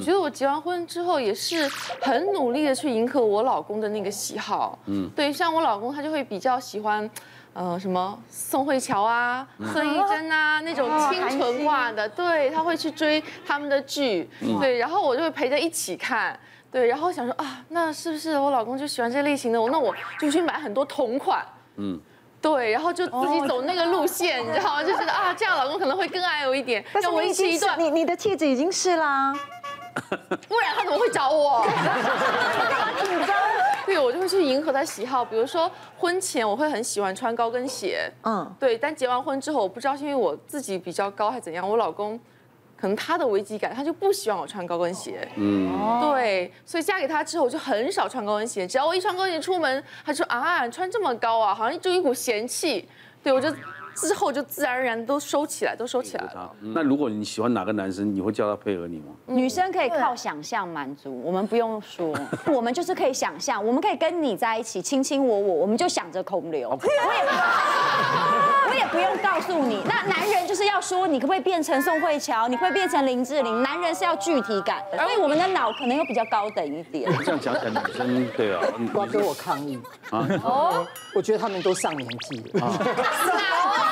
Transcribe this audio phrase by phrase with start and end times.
[0.00, 1.70] 我觉得我结完婚之后也是
[2.00, 4.78] 很努力的去迎合我老公的那个喜好。
[4.86, 7.08] 嗯，对，像我老公他就会比较喜欢，
[7.52, 14.26] 呃，什么宋慧乔啊、孙艺珍啊那种清纯化的，对，他会去追他们的剧，
[14.58, 16.38] 对，然后我就会陪着一起看，
[16.72, 19.60] 对，然后想说啊，那是不是我老公就喜欢这类型的？
[19.60, 21.44] 我那我就去买很多同款，
[21.76, 22.00] 嗯。
[22.42, 24.82] 对，然后就自己走那个路线，你知道吗？
[24.82, 26.82] 就觉得啊，这样老公可能会更爱我一点。
[26.90, 29.30] 但是我一起一段，你你的气质已经是啦，
[30.48, 31.64] 不然他怎么会找我？
[33.02, 33.36] 紧张。
[33.86, 42.18] 对，我就会去迎合他喜好，比如说婚前我会很喜欢穿高跟鞋，嗯，对，但结完婚之后，我不知道是因为我自己比较高还是怎样，我老公。
[42.76, 45.28] 可能他的危机感，他就不希望我穿高跟鞋。
[45.36, 48.66] 嗯，对，所以嫁给他之后，我就很少穿高跟鞋。
[48.66, 52.88] 只要我一穿高跟鞋出门，他就说啊，穿这么高啊，好像就一股嫌弃。
[53.22, 53.52] 对，我就。
[53.94, 56.50] 之后就自然而然都收起来，都收起来了。
[56.60, 59.06] 那如果你喜欢哪个男生，你会叫他配合你吗？
[59.26, 62.14] 女生可以靠想象满足，我们不用说，
[62.52, 66.70] 我们就是可以想象，我们可以跟你在一起，卿卿我我，我们就想着孔刘。
[66.70, 69.82] 我也，我也不用告诉你。
[69.86, 72.48] 那男人就是要说，你可不可以变成宋慧乔？
[72.48, 73.62] 你会变成林志玲？
[73.62, 77.10] 男人是要具体感，所以我们的脑可能又比较高等一点。
[77.24, 79.78] 这样讲起来，女生对啊，瓜哥我抗议
[80.10, 80.26] 啊！
[80.44, 82.70] 哦，我觉得他们都上年纪了。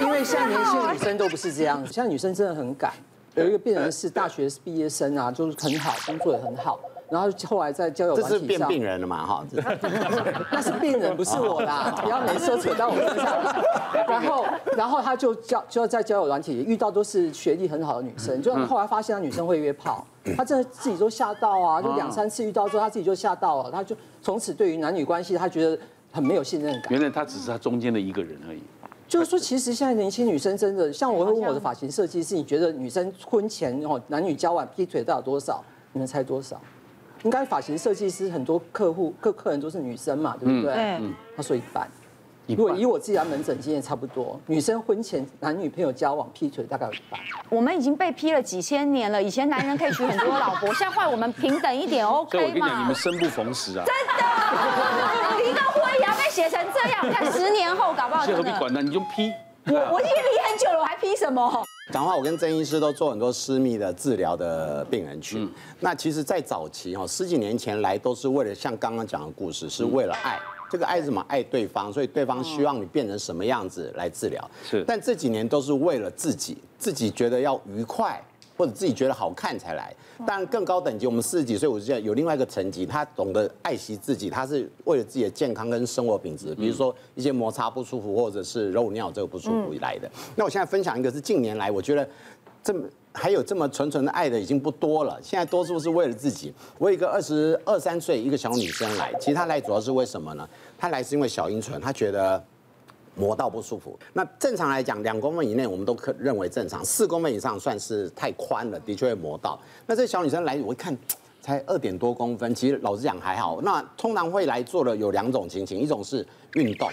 [0.00, 2.92] 因为现在年轻的女生都不是这样，现在女生真的很敢。
[3.36, 9.24] 有一个病人是大学毕业生啊，就是很好，工作也很好，然后后来在交友软体上，这是变病人了嘛？
[9.24, 9.44] 哈，
[10.50, 13.36] 那是病人，不是我啦，不要没说扯到我身上。
[14.08, 14.44] 然后，
[14.76, 20.04] 然后他就交就要在交友软体遇到都是学历很好的女生，就后来发现他女生会约炮，
[20.36, 25.78] 他真的自己都吓到啊，就两三次遇到之后，他自己就吓到了，他就从此对于男女关系，他觉得
[26.10, 26.90] 很没有信任感。
[26.90, 28.60] 原来他只是他中间的一个人而已。
[29.10, 35.62] 就是说，其实现在年轻女生真的，像我会问我的发型设计师，你觉得女生婚前哦男女交往劈腿到底多少？
[35.92, 36.60] 你们猜多少？
[37.24, 40.72] 应该发型设计师很多客户客客人都是女生嘛，对不对？
[41.00, 41.12] 嗯。
[41.36, 41.88] 他说一半。
[42.46, 47.20] 如果以我自己的门诊经验，差不多，女生婚前男女朋友交往劈腿大概有一半。
[47.48, 52.38] 我们已经被劈了几千年了，以前男人可以娶很多老婆，现在换我们平等一点，OK 吗？
[52.38, 53.84] 所以我跟你讲，你们生不逢时啊。
[53.84, 55.29] 真的，
[56.40, 58.42] 写成这样，看十年后搞不好真的。
[58.42, 58.80] 何必管呢？
[58.80, 59.30] 你就批。
[59.66, 61.62] 我我已经离很久了，我还批什么？
[61.92, 65.44] 讲话，我跟曾医师都做很多私密的治疗的病人群。
[65.44, 70.38] 嗯、那其实，在早期哈，十几年前来都是为了像刚刚讲的故事，是为了爱。
[70.70, 71.22] 这个爱是什么？
[71.28, 74.50] 爱对方，所以对方希望你变成什么样子来治疗。
[74.64, 74.82] 是。
[74.86, 78.18] 但这几年都是为了自己，自己觉得要愉快。
[78.60, 79.90] 或者自己觉得好看才来，
[80.26, 90.10] 当然更高等级，我们四十几岁、五十岁有另外一个层级，他懂得爱惜自己，他是为了自己的健康跟生活品质，比如说一些摩擦不舒服，或者是漏尿这个不舒服来的。
[90.36, 92.06] 那我现在分享一个是近年来，我觉得
[92.62, 92.84] 这么
[93.14, 96.52] 还有这么纯纯的爱的已经不多了，现在多数是为了自己。
[96.76, 100.46] 我有一个二十二三岁一个小女生来，其实她来主要是为什么呢？
[100.76, 102.44] 她来是因为小阴唇，她觉得。
[103.16, 109.60] 磨到不舒服，那正常来讲，两公分以内我们都可认为正常，四公分以上算是太宽了，的确会磨到。
[109.86, 110.96] 那这小女生来，我一看
[111.42, 113.60] 才二点多公分，其实老实讲还好。
[113.62, 116.88] 那通常会来做的有两种情形，一种是运动。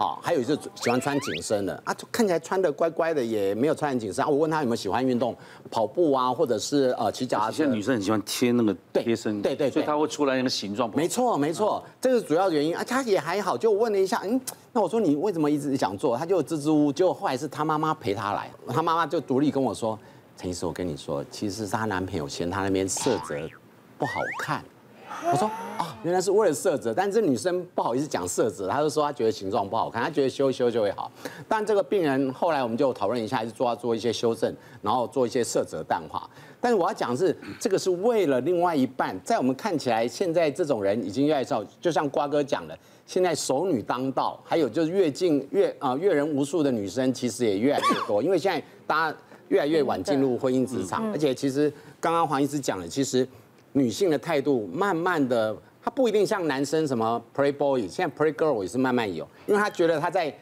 [0.00, 4.28] 啊，还有就是喜欢穿紧身的啊，看起来穿的乖乖的，也没有穿很紧身啊。
[4.28, 5.36] 我问他有没有喜欢运动，
[5.70, 7.58] 跑步啊，或者是呃骑脚踏车。
[7.58, 10.90] 现在女生很喜欢贴那个贴身，对对对，所以她会出来那个形状。
[10.96, 12.82] 没错没错，这是主要原因啊。
[12.82, 14.40] 她也还好，就问了一下，嗯，
[14.72, 16.16] 那我说你为什么一直想做？
[16.16, 19.98] 她就支支吾吾，结果后来是他妈妈陪她来，她妈妈就独立跟我说，
[20.34, 23.36] 陈医师，我跟你说，其实是她男朋友嫌她那边色泽
[23.98, 24.64] 不好看。
[25.22, 31.10] 我说啊，原来是为了色泽，但是这女生不好意思讲色泽，她就说她觉得形状不好看，她觉得修一修就会好。
[31.46, 36.28] 但这个病人后来我们就讨论一下，还是做要做一些修正，然后做一些色泽淡化。
[36.60, 42.76] 但是我要讲的是，这个是为了另外一半，在我们看起来，现在这种人已经越来越少，就像瓜哥讲的，
[43.06, 53.28] 现在熟女当道，还有就是阅尽阅啊阅人无数的女生，其实也越来越多，因为现在大家越来越晚进入婚姻职场，而且其实刚刚黄医师讲了，其实。
[53.72, 60.34] 女性的态度慢慢的，她不一定像男生什么 playboy，现在 play girl 也是慢慢有，因为她觉得她在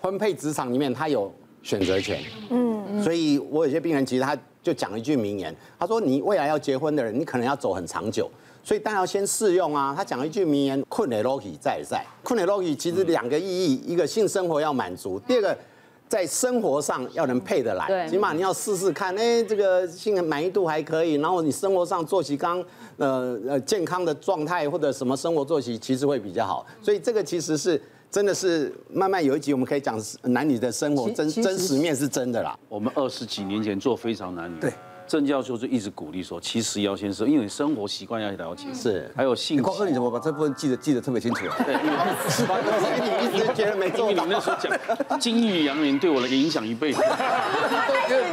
[0.00, 1.32] 婚配职场里面她有
[1.62, 2.22] 选择权。
[2.50, 8.30] 嗯，所以我有些病人其实他就讲一句名言，他说你未来要结婚的人，你可能要走很长久，
[8.62, 9.94] 所以当然要先试用啊。
[9.96, 15.58] 他讲了一句名言，困的 Loki 在在，困的 logi 其实两个意义，一个性生活要满足，第二个。
[16.08, 22.64] 在生活上要能配得来，对，起码你要试试看，哎，这个性满意度还可以，然后你生活上作息刚，
[22.96, 32.58] 呃呃健康的状态或者什么生活作息其实会比较好，所以这个其实是真的是慢慢有一集我们可以讲男女的生活真真实面是真的啦。
[32.70, 34.72] 我们二十几年前做非常男女，对，
[35.08, 39.62] 郑教授就一直鼓励说，其实要先生，因为你生活习惯要了解，是，还有性。
[39.62, 41.56] 光哥，你怎么把这部分记得记得特别清楚啊？
[41.64, 41.96] 对，因为
[42.28, 42.56] 是吧？
[43.30, 47.00] 你一直觉得没做，因为你那时候讲金玉良缘对我的影响一辈子。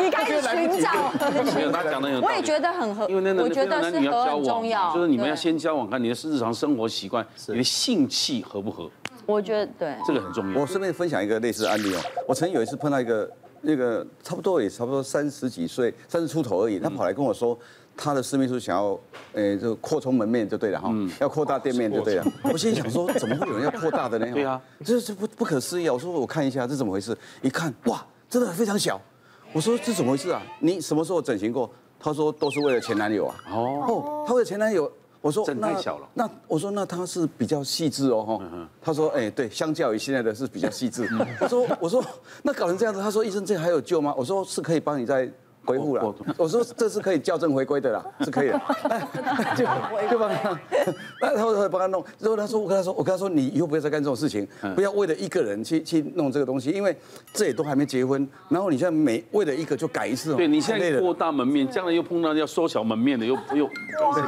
[0.00, 1.12] 你开始寻找。
[1.54, 2.20] 没有，他讲的有。
[2.20, 8.90] 我也觉得很合，因为那那那男女要交往，就是你们要先交往，看你的日常生活习惯，你的性气合不合？
[9.26, 10.60] 我觉得对，这个很重要。
[10.60, 13.30] 我顺便分享一个类似案例哦，我曾经有一次碰到一个。
[13.62, 16.78] 那个差不多也差不多三十几岁，三十出头而已。
[16.78, 17.58] 他跑来跟我说，
[17.96, 18.98] 他的私密处想要，
[19.32, 22.24] 诶，就扩充门面就对了哈，要扩大店面就对了。
[22.44, 24.26] 我心里想说， 怎么会有人要扩大的呢？
[24.32, 25.92] 对啊，这是不不可思议啊！
[25.92, 29.00] 我说我看一下这怎么回事，一看哇，真的非常小。
[29.52, 30.42] 我说这怎么回事啊？
[30.60, 31.70] 你什么时候整形过？
[32.00, 33.36] 他说都是为了前男友啊。
[33.52, 34.90] 哦，他为了前男友。
[35.22, 36.08] 我说整太小了。
[36.12, 38.68] 那我说那他是比较细致哦，哈。
[38.82, 41.08] 他说哎，对，相较于现在的是比较细致。
[41.40, 42.04] 我说我说
[42.42, 44.12] 那搞成这样子，他说医生这还有救吗？
[44.18, 45.32] 我说是可以帮你再
[45.64, 46.14] 恢复了。
[46.36, 48.60] 我说这是可以校正回归的啦，是可以的。
[49.56, 49.64] 就
[50.10, 50.58] 就帮他，
[51.20, 52.04] 那他会帮他弄。
[52.18, 56.96] 之后他说我跟他说我跟他说你以后不要再干这种事情，不要为了一个人去去弄这个东西，因为
[57.32, 58.26] 这也都还没结婚。
[58.48, 60.34] 然后你现在每为了一个就改一次。
[60.34, 63.68] 对，你现在扩大门面，将来又碰到要缩小门面的，又又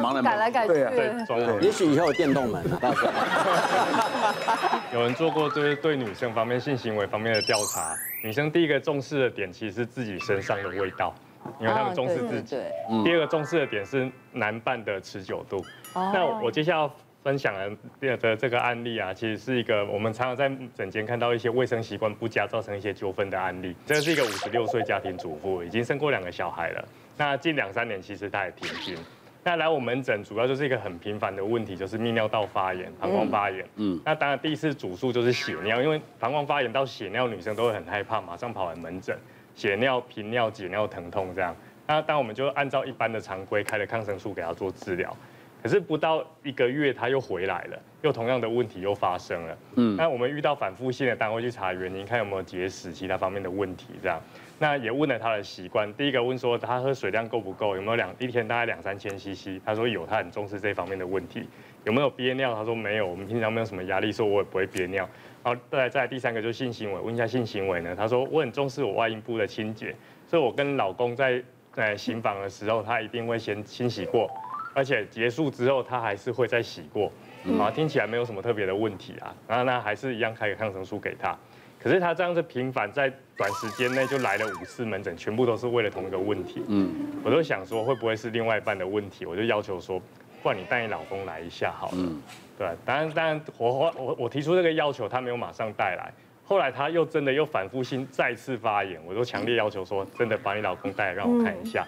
[0.00, 0.74] 忙来忙改来改去。
[0.74, 0.84] 对
[1.26, 2.62] 对，也许以后有电动门。
[4.92, 7.94] 有人做过就是对女生方面性行为方面的调查。
[8.22, 11.12] 女生第一个重视的点其实是自己身上的味道，
[11.60, 12.56] 因为他们重视自己。
[13.04, 15.64] 第二个重视的点是男伴的持久度。
[15.94, 17.52] 那我接下来要分享
[18.00, 23.74] 的的这个案例啊，其实是一个我们常常在诊间看到一些卫生习惯不佳造成一些纠纷的案例。
[23.84, 26.88] 这是一个五十六岁家庭主妇，已经生过两个小孩了。
[27.16, 28.96] 那近两三年其实她也停经。
[29.44, 33.66] 那来我门诊主要就是一个很频繁的问题，就是泌尿道发炎、膀胱发炎。
[33.76, 39.18] 嗯，那当然第一次主诉就是血尿，因为膀胱发炎到血尿，女生都会很害怕，马上跑来门诊，
[39.56, 41.56] 血尿、频尿、解尿、疼痛这样。
[41.88, 45.14] 那当我们就按照一般的常规开了抗生素给她做治疗，
[45.60, 49.58] 可是不到一个月她又回来了，又同样的问题又发生了。
[49.74, 54.20] 嗯，那我们遇到反复性的，当然会去查原因，看有没有结石、其他方面的问题这样。
[54.62, 61.48] 那也问了他的习惯，第一个问说他喝水量够不够，有没有两一天大概两三千 CC，他说有，他很重视这方面的问题。
[61.84, 62.54] 有没有憋尿？
[62.54, 64.98] 他说没有，我们平常没有什么压力，说我也不会憋尿。
[65.42, 67.92] 然后再来再来第三个就是性行为，问一下性行为呢？
[67.96, 69.92] 他说我很重视我外阴部的清洁，
[70.28, 71.42] 所以我跟老公在
[71.72, 74.30] 在行房的时候，他一定会先清洗过，
[74.76, 77.10] 而且结束之后他还是会再洗过。
[77.58, 81.36] 啊，听起来没有什么特别的问题啊，然后呢还是一样开个抗生素给他。
[81.82, 86.62] 可是他这样子频繁，在短时间内就来了五次门诊，全部都是为了同一个问题。
[86.68, 86.94] 嗯，
[87.24, 90.00] 我都想说会不会是另外一半的问题，我就要求说，
[90.44, 91.94] 不然你带你老公来一下好了。
[91.96, 92.22] 嗯，
[92.56, 96.12] 对，当然当然我我我提出这个要求，他没有马上带来，
[96.44, 101.84] 后来他又真的又反复性再次发言，我就强烈要求说，真的把你老公带来让我看一下。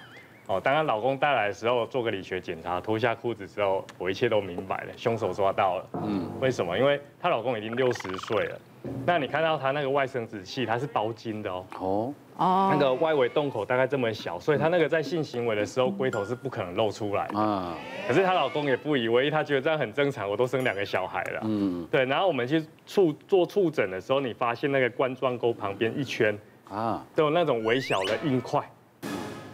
[0.47, 5.87] 哦，当她老公带来的时候，做个理学检查，脱下裤子之后，我一切都明白了，凶手抓到了。
[6.03, 6.79] 嗯，为什么？
[6.79, 8.59] 因为她老公已经六十岁了。
[9.07, 11.65] 那你看到她那个外生殖器，它是包茎的哦。
[11.79, 17.75] 哦哦，那个外围洞口大概这么小，所以她那个在性行为的时候，龟头是不可能露出来啊。
[18.07, 21.41] 可是她老公也不以为意，他觉得这样很正常，我都生两个小孩了。
[21.45, 22.05] 嗯，对。
[22.05, 26.37] 然后我们去触做触诊的时候，你发现那个冠状沟旁边一圈
[26.69, 28.61] 啊，都有那种微小的硬块。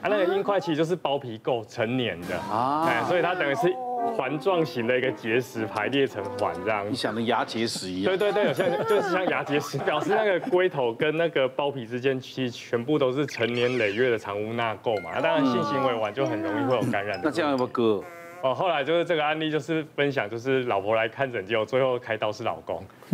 [0.03, 3.75] 啊，那个硬块其实就是包皮垢成年的啊，哎，所以它等于是。
[4.17, 8.17] 环状型的一个结石排列成环这样，你想的牙结石一样。
[8.17, 15.11] 对对对，有像就是像牙结石，表示那个龟头跟那个包皮之间其实全部都是成年累月的藏污纳垢嘛。
[15.15, 17.25] 那当然性行为完就很容易会有感染的。
[17.25, 18.03] 那这样要不要割？
[18.43, 22.83] 哦，后来就是这个案例，就是分享，就是老婆来看诊，结果最后开刀是老公，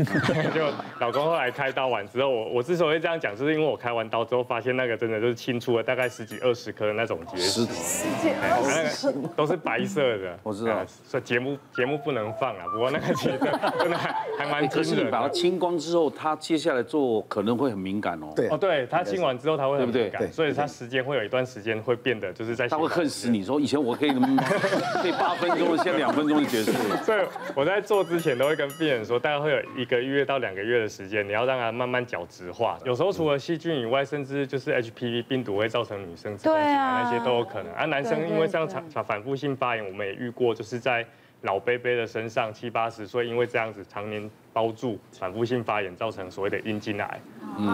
[0.54, 0.66] 就
[1.00, 13.36] 老公后来开刀完之后，我我之所以这样讲，就是因为我开完刀之后发现那个真的就是清出了大概十几二十颗那种结石，十几二十颗都是白色的，我知道，所以节目节目不能放啊，不过那个其实
[13.80, 14.68] 真的还还蛮。
[14.68, 18.32] 可是你把它清光之后，它接下来做可能会很敏感哦。
[18.36, 22.68] 对哦，对，它清完之后它会很敏感，所以它时间会有一段时间会变得就是在。
[22.68, 24.10] 他会恨死你说以前我可以
[25.02, 25.15] 可以。
[25.18, 26.96] 八分钟，现在两分钟就结束了。
[27.02, 27.20] 所以
[27.54, 32.78] 我在做之前都会跟病人说，大概会有一个月到两个月的时间，你要让它慢慢角质化。
[32.84, 37.72] 有时候除了细菌以外，甚至就是 HPV 病毒会造成女生子宫颈癌那些都有可能。
[37.72, 41.06] 啊，男生因为这样常反复性发炎，我们也遇过，就是在
[41.42, 47.20] 老伯伯的身上七八十岁，因为这样子常年包住反复性发炎，造成所谓的阴茎癌。
[47.58, 47.66] 嗯，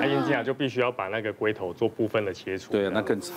[0.00, 2.72] 那阴茎癌就必须要把那个龟头做部分的切除。
[2.72, 3.36] 对啊，那更惨。